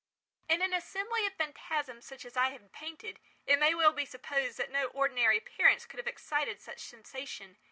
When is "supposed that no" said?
4.03-4.87